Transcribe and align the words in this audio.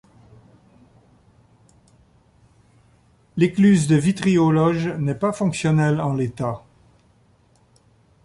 L’écluse 3.37 3.85
de 3.85 3.95
Vitry-aux-Loges 3.95 4.87
n’est 4.97 5.13
pas 5.13 5.31
fonctionnelle 5.31 6.01
en 6.01 6.15
l’état. 6.15 6.63